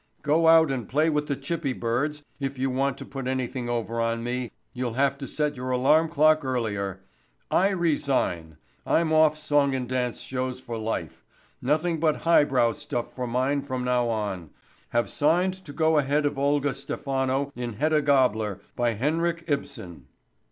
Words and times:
GO 0.23 0.47
OUT 0.47 0.71
AND 0.71 0.89
PLAY 0.89 1.11
WITH 1.11 1.27
THE 1.27 1.35
CHIPPY 1.35 1.73
BIRDS. 1.73 2.25
IF 2.39 2.57
YOU 2.57 2.71
WANT 2.71 2.97
TO 2.97 3.05
PUT 3.05 3.27
ANYTHING 3.27 3.69
OVER 3.69 4.01
ON 4.01 4.23
ME 4.23 4.49
YOU'LL 4.73 4.93
HAVE 4.95 5.15
TO 5.19 5.27
SET 5.27 5.55
YOUR 5.55 5.69
ALARM 5.69 6.09
CLOCK 6.09 6.43
EARLIER—I 6.43 7.69
RESIGN—I'M 7.69 9.13
OFF 9.13 9.37
SONG 9.37 9.75
AND 9.75 9.87
DANCE 9.87 10.19
SHOWS 10.19 10.59
FOR 10.59 10.79
LIFE—NOTHING 10.79 11.99
BUT 11.99 12.15
highbrow 12.15 12.71
STUFF 12.71 13.13
FOR 13.13 13.27
MINE 13.27 13.61
FROM 13.61 13.83
NOW 13.83 14.09
ON—HAVE 14.09 15.07
SIGNED 15.07 15.63
TO 15.65 15.71
GO 15.71 15.97
AHEAD 15.99 16.25
OF 16.25 16.39
OLGA 16.39 16.73
STEPHANO 16.73 17.51
IN 17.55 17.73
HEDDA 17.73 18.01
GABLER, 18.01 18.59
BY 18.75 18.93
HENRI 18.95 19.33
K. 19.35 19.53
IBSEN. 19.53 20.05